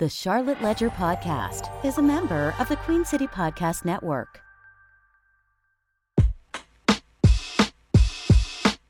[0.00, 4.40] The Charlotte Ledger Podcast is a member of the Queen City Podcast Network.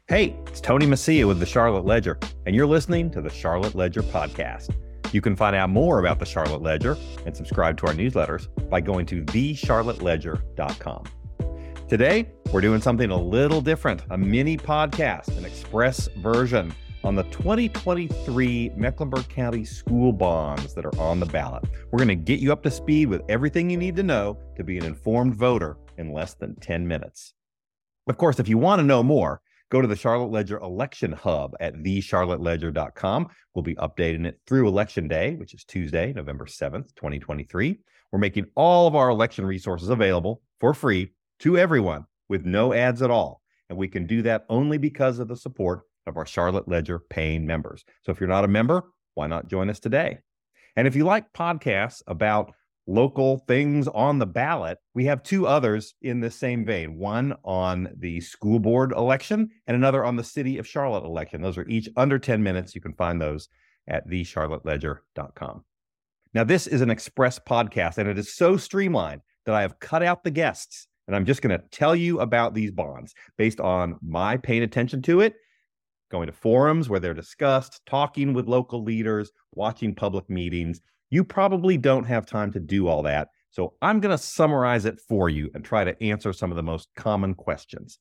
[0.09, 4.03] Hey, it's Tony Mecia with the Charlotte Ledger, and you're listening to the Charlotte Ledger
[4.03, 4.75] Podcast.
[5.12, 6.96] You can find out more about the Charlotte Ledger
[7.27, 11.05] and subscribe to our newsletters by going to thecharlotteledger.com.
[11.86, 16.73] Today, we're doing something a little different a mini podcast, an express version
[17.05, 21.64] on the 2023 Mecklenburg County school bonds that are on the ballot.
[21.91, 24.64] We're going to get you up to speed with everything you need to know to
[24.64, 27.35] be an informed voter in less than 10 minutes.
[28.08, 31.54] Of course, if you want to know more, go to the Charlotte Ledger Election Hub
[31.61, 33.28] at thecharlotteledger.com.
[33.55, 37.80] We'll be updating it through Election Day, which is Tuesday, November 7th, 2023.
[38.12, 43.02] We're making all of our election resources available for free to everyone with no ads
[43.02, 43.42] at all.
[43.69, 47.47] And we can do that only because of the support of our Charlotte Ledger paying
[47.47, 47.84] members.
[48.03, 50.19] So if you're not a member, why not join us today?
[50.77, 52.53] And if you like podcasts about
[52.86, 57.88] local things on the ballot, we have two others in the same vein one on
[57.98, 61.41] the school board election and another on the city of Charlotte election.
[61.41, 62.75] Those are each under 10 minutes.
[62.75, 63.48] You can find those
[63.88, 65.64] at thecharlotteledger.com.
[66.34, 70.02] Now, this is an express podcast, and it is so streamlined that I have cut
[70.02, 70.88] out the guests.
[71.06, 75.02] And I'm just going to tell you about these bonds based on my paying attention
[75.02, 75.34] to it
[76.14, 80.80] going to forums where they're discussed, talking with local leaders, watching public meetings.
[81.10, 83.30] You probably don't have time to do all that.
[83.50, 86.62] So I'm going to summarize it for you and try to answer some of the
[86.62, 87.98] most common questions.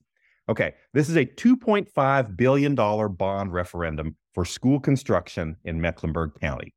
[0.48, 6.72] Okay, this is a $2.5 billion bond referendum for school construction in Mecklenburg County.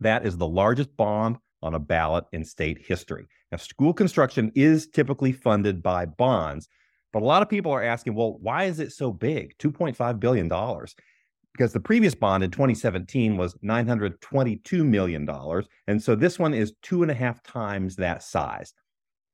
[0.00, 3.26] That is the largest bond on a ballot in state history.
[3.52, 6.68] Now, school construction is typically funded by bonds,
[7.16, 9.56] but a lot of people are asking, well, why is it so big?
[9.56, 10.48] $2.5 billion.
[11.54, 15.26] Because the previous bond in 2017 was $922 million.
[15.86, 18.74] And so this one is two and a half times that size.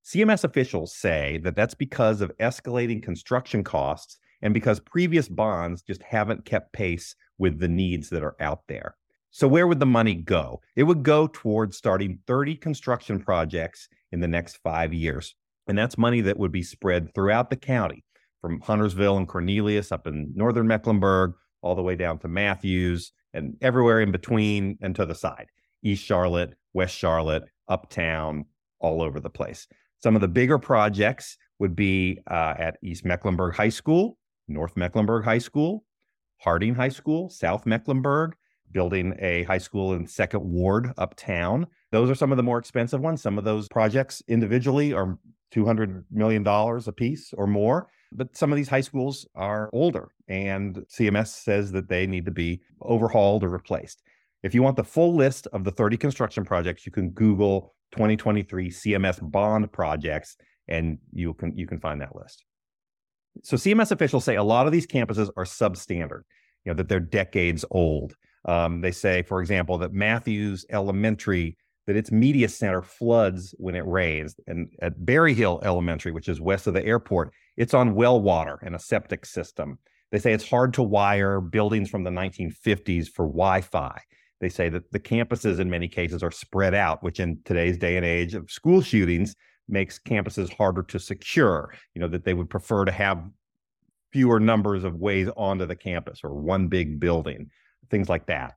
[0.05, 6.05] CMS officials say that that's because of escalating construction costs and because previous bonds just
[6.05, 8.95] haven't kept pace with the needs that are out there.
[9.33, 10.61] So, where would the money go?
[10.77, 15.35] It would go towards starting 30 construction projects in the next five years.
[15.67, 18.05] And that's money that would be spread throughout the county
[18.41, 23.55] from Huntersville and Cornelius up in northern Mecklenburg, all the way down to Matthews and
[23.63, 25.47] everywhere in between and to the side
[25.85, 28.45] East Charlotte, West Charlotte, Uptown,
[28.81, 29.67] all over the place.
[30.03, 34.19] Some of the bigger projects would be uh, at East Mecklenburg High School,
[34.49, 35.85] North Mecklenburg High School,
[36.39, 38.35] Harding High School, South Mecklenburg,
[38.73, 41.67] building a high school in Second Ward uptown.
[41.93, 43.23] Those are some of the more expensive ones.
[43.23, 45.19] Some of those projects individually are
[45.55, 47.89] $200 million a piece or more.
[48.15, 52.31] But some of these high schools are older, and CMS says that they need to
[52.31, 54.03] be overhauled or replaced.
[54.43, 58.71] If you want the full list of the 30 construction projects, you can Google 2023
[58.71, 60.37] CMS bond projects,
[60.69, 62.45] and you can you can find that list.
[63.43, 66.23] So CMS officials say a lot of these campuses are substandard,
[66.65, 68.15] you know, that they're decades old.
[68.45, 71.57] Um, they say, for example, that Matthews Elementary
[71.93, 74.35] that its media center floods when it rains.
[74.47, 78.59] And at Berry Hill Elementary, which is west of the airport, it's on well water
[78.63, 79.79] and a septic system.
[80.11, 84.01] They say it's hard to wire buildings from the 1950s for Wi Fi.
[84.41, 87.97] They say that the campuses, in many cases, are spread out, which in today's day
[87.97, 89.37] and age of school shootings
[89.69, 91.75] makes campuses harder to secure.
[91.95, 93.23] You know, that they would prefer to have
[94.13, 97.51] fewer numbers of ways onto the campus or one big building,
[97.91, 98.55] things like that.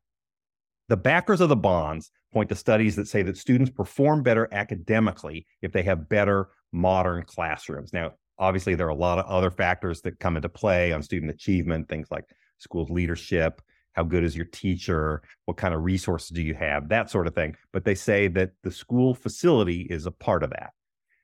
[0.87, 5.45] The backers of the bonds point to studies that say that students perform better academically
[5.61, 7.93] if they have better modern classrooms.
[7.93, 11.31] Now, obviously, there are a lot of other factors that come into play on student
[11.31, 12.25] achievement, things like
[12.57, 13.61] school's leadership,
[13.93, 17.33] how good is your teacher, what kind of resources do you have, that sort of
[17.33, 17.55] thing.
[17.71, 20.71] But they say that the school facility is a part of that.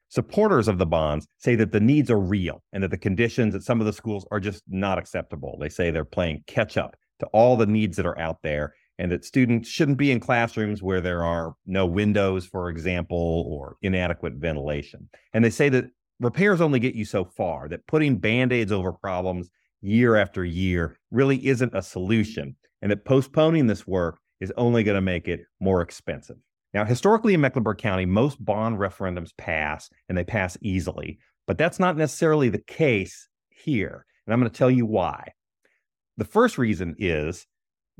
[0.08, 3.64] Supporters of the bonds say that the needs are real and that the conditions at
[3.64, 5.58] some of the schools are just not acceptable.
[5.60, 9.12] They say they're playing catch up to all the needs that are out there and
[9.12, 14.34] that students shouldn't be in classrooms where there are no windows, for example, or inadequate
[14.34, 15.10] ventilation.
[15.34, 15.86] And they say that
[16.20, 19.50] repairs only get you so far, that putting band aids over problems
[19.82, 24.96] year after year really isn't a solution, and that postponing this work is only going
[24.96, 26.38] to make it more expensive.
[26.74, 31.80] Now, historically in Mecklenburg County, most bond referendums pass and they pass easily, but that's
[31.80, 34.06] not necessarily the case here.
[34.26, 35.34] And I'm going to tell you why.
[36.18, 37.46] The first reason is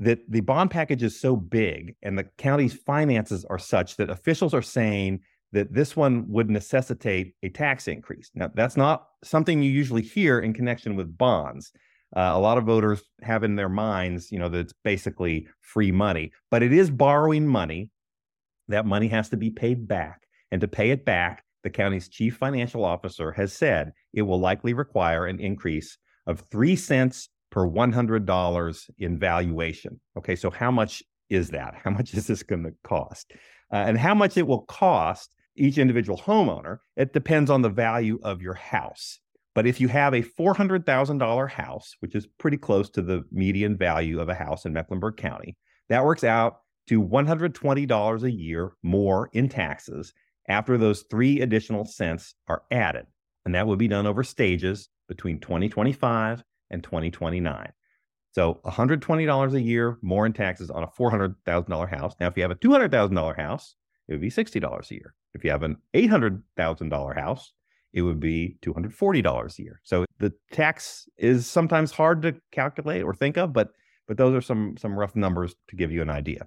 [0.02, 4.52] that the bond package is so big and the county's finances are such that officials
[4.52, 5.20] are saying
[5.52, 8.30] that this one would necessitate a tax increase.
[8.34, 11.72] Now, that's not something you usually hear in connection with bonds.
[12.16, 15.92] Uh, a lot of voters have in their minds, you know, that it's basically free
[15.92, 17.90] money, but it is borrowing money
[18.68, 20.22] that money has to be paid back.
[20.50, 24.74] And to pay it back, the county's chief financial officer has said it will likely
[24.74, 25.96] require an increase
[26.26, 30.00] of three cents per $100 in valuation.
[30.16, 31.74] Okay, so how much is that?
[31.84, 33.32] How much is this going to cost?
[33.72, 38.18] Uh, and how much it will cost each individual homeowner, it depends on the value
[38.22, 39.18] of your house.
[39.54, 44.20] But if you have a $400,000 house, which is pretty close to the median value
[44.20, 45.56] of a house in Mecklenburg County,
[45.88, 50.12] that works out to $120 a year more in taxes
[50.48, 53.06] after those three additional cents are added.
[53.44, 57.72] And that would be done over stages between 2025 and 2029.
[58.32, 62.14] So $120 a year more in taxes on a $400,000 house.
[62.18, 63.76] Now, if you have a $200,000 house,
[64.08, 65.14] it would be $60 a year.
[65.34, 67.52] If you have an $800,000 house,
[67.92, 69.80] it would be $240 a year.
[69.84, 73.70] So the tax is sometimes hard to calculate or think of, but
[74.08, 76.46] but those are some some rough numbers to give you an idea.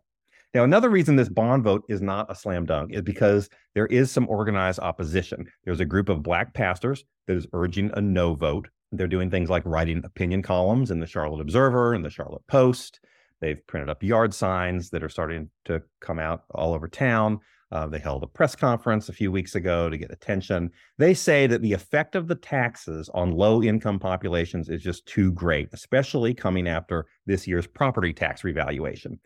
[0.53, 4.11] Now, another reason this bond vote is not a slam dunk is because there is
[4.11, 5.45] some organized opposition.
[5.65, 8.69] There's a group of black pastors that is urging a no vote.
[8.91, 12.99] They're doing things like writing opinion columns in the Charlotte Observer and the Charlotte Post.
[13.41, 17.39] They've printed up yard signs that are starting to come out all over town.
[17.71, 20.71] Uh, they held a press conference a few weeks ago to get attention.
[20.97, 25.31] They say that the effect of the taxes on low income populations is just too
[25.31, 29.19] great, especially coming after this year's property tax revaluation.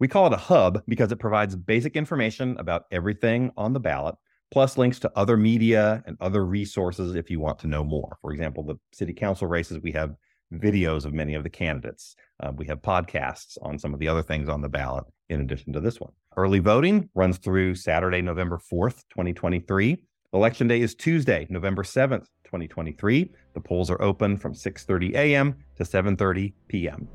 [0.00, 4.14] We call it a hub because it provides basic information about everything on the ballot,
[4.50, 8.18] plus links to other media and other resources if you want to know more.
[8.20, 10.14] For example, the city council races, we have
[10.52, 12.16] videos of many of the candidates.
[12.40, 15.72] Uh, we have podcasts on some of the other things on the ballot in addition
[15.72, 16.12] to this one.
[16.36, 20.02] Early voting runs through Saturday, November 4th, 2023.
[20.32, 23.32] Election day is Tuesday, November 7th, 2023.
[23.54, 25.56] The polls are open from 6:30 a.m.
[25.76, 27.08] to 7:30 p.m.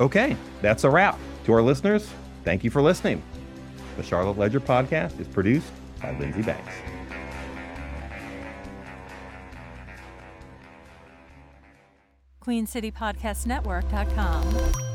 [0.00, 1.18] Okay, that's a wrap.
[1.44, 2.08] To our listeners,
[2.42, 3.22] thank you for listening.
[3.96, 5.70] The Charlotte Ledger podcast is produced
[6.02, 6.74] by Lindsey Banks.
[12.44, 14.93] QueenCityPodcastNetwork.com.